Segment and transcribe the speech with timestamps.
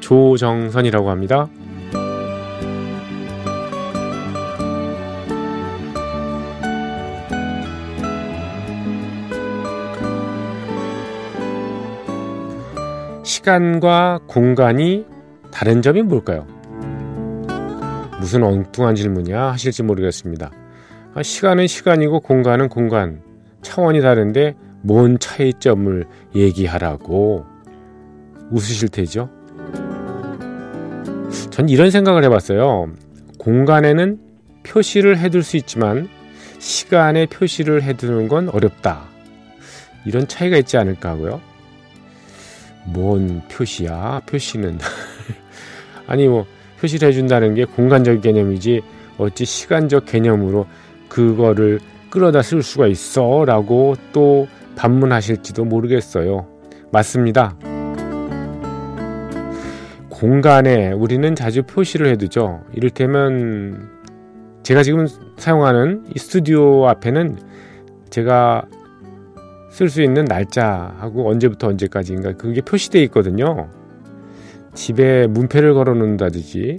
[0.00, 1.48] 조정선이라고 합니다.
[13.22, 15.06] 시간과 공간이
[15.50, 16.46] 다른 점이 뭘까요?
[18.18, 20.50] 무슨 엉뚱한 질문이야 하실지 모르겠습니다.
[21.14, 23.22] 아, 시간은 시간이고 공간은 공간.
[23.62, 26.04] 차원이 다른데 뭔 차이점을
[26.34, 27.44] 얘기하라고
[28.50, 29.30] 웃으실 테죠?
[31.60, 32.88] 전 이런 생각을 해봤어요.
[33.38, 34.18] 공간에는
[34.62, 36.08] 표시를 해둘 수 있지만
[36.58, 39.02] 시간에 표시를 해두는 건 어렵다.
[40.06, 41.42] 이런 차이가 있지 않을까 하고요.
[42.86, 44.22] 뭔 표시야?
[44.24, 44.78] 표시는.
[46.08, 46.46] 아니, 뭐,
[46.80, 48.80] 표시를 해준다는 게 공간적 개념이지,
[49.18, 50.66] 어찌 시간적 개념으로
[51.10, 56.46] 그거를 끌어다 쓸 수가 있어 라고 또 반문하실지도 모르겠어요.
[56.90, 57.54] 맞습니다.
[60.20, 62.62] 공간에 우리는 자주 표시를 해두죠.
[62.74, 63.88] 이를테면
[64.62, 65.06] 제가 지금
[65.38, 67.38] 사용하는 이 스튜디오 앞에는
[68.10, 68.66] 제가
[69.70, 73.70] 쓸 수 있는 날짜하고 언제부터 언제까지인가 그게 표시되어 있거든요.
[74.74, 76.76] 집에 문패를 걸어 놓는다든지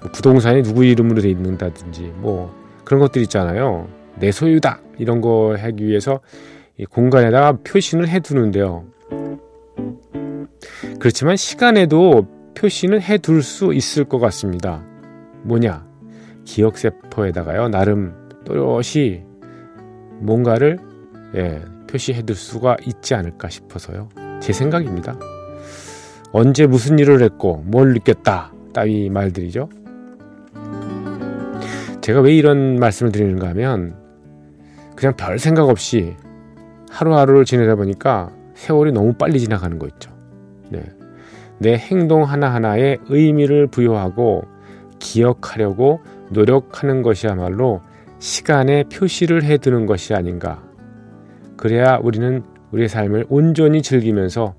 [0.00, 3.86] 뭐 부동산이 누구 이름으로 되어 있는다든지 뭐 그런 것들 있잖아요.
[4.18, 6.20] 내 소유다 이런 거 하기 위해서
[6.88, 8.84] 공간에다가 표시를 해두는데요.
[10.98, 14.84] 그렇지만 시간에도 표시는 해둘 수 있을 것 같습니다.
[15.42, 15.86] 뭐냐?
[16.44, 18.14] 기억세포에다가요, 나름
[18.44, 19.24] 또렷이
[20.20, 20.78] 뭔가를
[21.34, 24.08] 예, 표시해둘 수가 있지 않을까 싶어서요.
[24.40, 25.18] 제 생각입니다.
[26.32, 29.68] 언제 무슨 일을 했고 뭘 느꼈다 따위 말들이죠.
[32.00, 33.96] 제가 왜 이런 말씀을 드리는가 하면
[34.96, 36.16] 그냥 별 생각 없이
[36.90, 40.10] 하루하루를 지내다 보니까 세월이 너무 빨리 지나가는 거 있죠.
[40.70, 40.82] 네.
[41.62, 44.42] 내 행동 하나하나에 의미를 부여하고
[44.98, 46.00] 기억하려고
[46.30, 47.80] 노력하는 것이야말로
[48.18, 50.60] 시간에 표시를 해두는 것이 아닌가.
[51.56, 52.42] 그래야 우리는
[52.72, 54.54] 우리의 삶을 온전히 즐기면서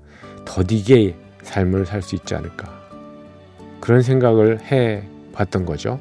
[0.46, 2.72] 더디게 삶을 살 수 있지 않을까.
[3.80, 5.02] 그런 생각을 해
[5.34, 6.00] 봤던 거죠.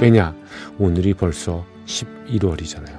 [0.00, 0.34] 왜냐?
[0.78, 2.96] 오늘이 벌써 11월이잖아요.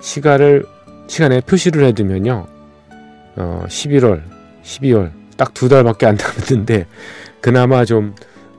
[0.00, 0.64] 시간을,
[1.06, 2.55] 시간에 표시를 해두면요.
[3.36, 4.22] 어, 11월,
[4.62, 6.86] 12월, 딱 두 달밖에 안 남았는데,
[7.40, 8.14] 그나마 좀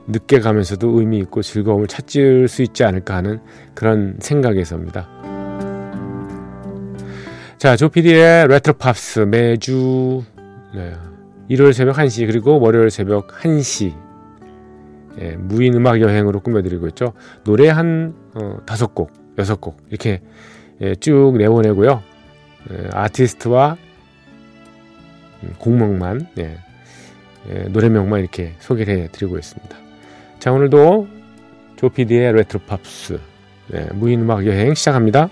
[0.06, 3.40] 늦게 가면서도 의미 있고 즐거움을 찾을 수 있지 않을까 하는
[3.74, 5.08] 그런 생각에서입니다.
[7.58, 10.22] 자, 조피디의 레트로 팝스 매주
[10.74, 10.94] 네,
[11.48, 13.92] 일요일 새벽 1시 그리고 월요일 새벽 1시
[15.20, 17.12] 예, 무인 음악 여행으로 꾸며드리고 있죠.
[17.44, 20.22] 노래 한 어, 다섯 곡, 여섯 곡 이렇게
[20.80, 22.02] 예, 쭉 내보내고요.
[22.70, 23.76] 예, 아티스트와
[25.42, 26.58] 음, 곡명만 예,
[27.50, 29.76] 예, 노래명만 이렇게 소개를 해드리고 있습니다.
[30.38, 31.08] 자 오늘도
[31.76, 33.18] 조피디의 레트로 팝스
[33.74, 35.28] 예, 무인 음악 여행 시작합니다.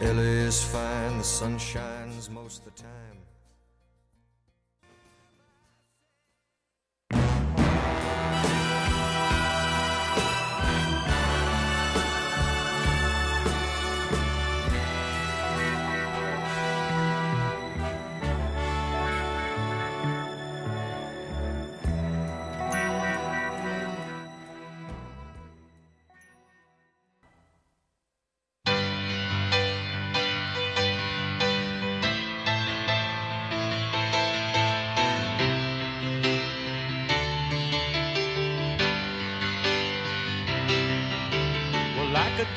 [0.00, 3.17] LA is fine, the sun shines most of the time.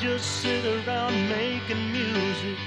[0.01, 2.57] Just sit around making music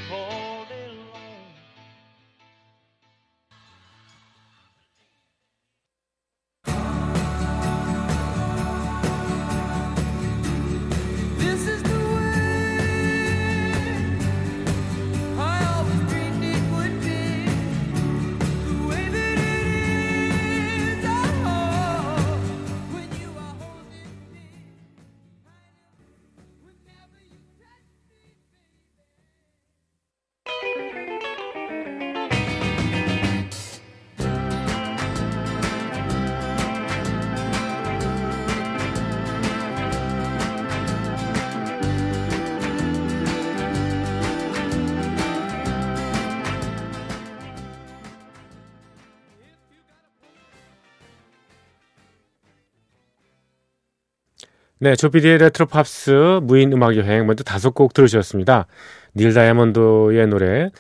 [54.81, 58.67] 네, 조피디의 레트로 팝스 무인 음악 여행 먼저 다섯 곡 들으셨습니다.
[59.15, 60.71] 닐 다이아몬드의 노래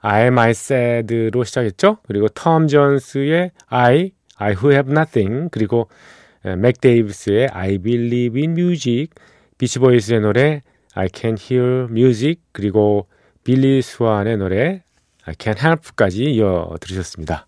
[0.00, 1.96] I Am I Said로 시작했죠.
[2.06, 5.88] 그리고 톰 존스의 I, I Who Have Nothing 그리고
[6.58, 9.08] 맥 데이비스의 I Believe in Music
[9.56, 10.62] 비치보이스의 노래
[10.94, 13.08] I Can Hear Music 그리고
[13.44, 14.82] 빌리 스완의 노래
[15.24, 17.47] I Can Help까지 이어 들으셨습니다.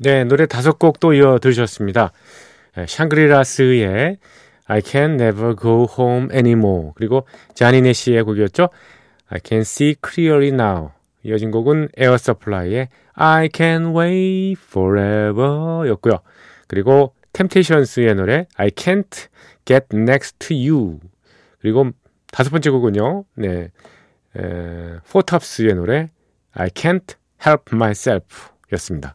[0.00, 2.12] 네, 노래 다섯 곡 또 이어 들으셨습니다.
[2.76, 4.18] 네, 샹그리라스의
[4.66, 8.68] I Can Never Go Home Anymore 그리고 자니 내쉬의 곡이었죠.
[9.28, 10.90] I Can See Clearly Now
[11.24, 16.20] 이어진 곡은 에어 서플라이의 I Can Wait Forever 였고요.
[16.68, 19.28] 그리고 템테이션스의 노래 I Can't
[19.64, 21.00] Get Next to You
[21.60, 21.90] 그리고
[22.30, 23.24] 다섯 번째 곡은요.
[23.34, 23.70] 네,
[24.36, 26.10] 에, 포탑스의 노래
[26.52, 29.14] I Can't Help Myself 였습니다.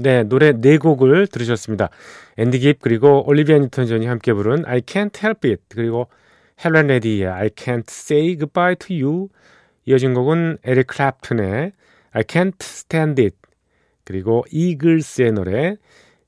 [0.00, 1.90] 네, 노래 네 곡을 들으셨습니다.
[2.36, 6.06] 앤디 깁 그리고 올리비아 뉴턴 존이 함께 부른 I Can't Help It 그리고
[6.64, 9.28] 헬렌 레디의 I Can't Say Goodbye to You
[9.86, 11.72] 이어진 곡은 에릭 클랩튼의
[12.12, 13.36] I Can't Stand It
[14.04, 15.74] 그리고 이글스의 노래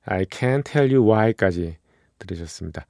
[0.05, 1.77] I Can't Tell You Why까지
[2.19, 2.87] 들으셨습니다.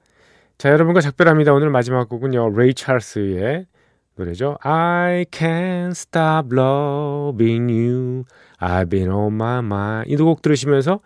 [0.57, 1.53] 자, 여러분과 작별합니다.
[1.53, 2.57] 오늘 마지막 곡은요.
[2.57, 3.67] 레이 찰스의
[4.21, 4.57] 노래죠.
[4.61, 8.23] I can't stop loving you.
[8.59, 10.11] I've been on my mind.
[10.11, 10.99] 이 두 곡 들으시면서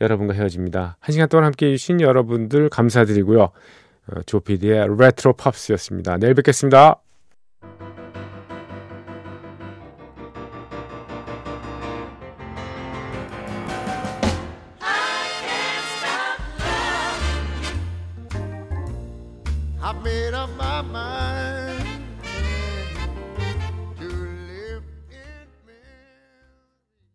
[0.00, 0.96] 여러분과 헤어집니다.
[1.00, 3.42] 한 시간 동안 함께 해주신 여러분들 감사드리고요.
[3.42, 6.18] 어, 조피디의 레트로 팝스였습니다.
[6.18, 7.05] 내일 뵙겠습니다.